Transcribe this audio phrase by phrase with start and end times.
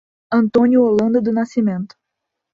[0.33, 1.93] Antônio Holanda do Nascimento